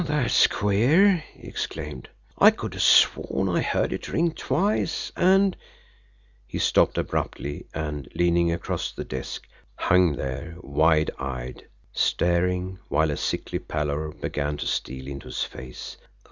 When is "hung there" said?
9.75-10.55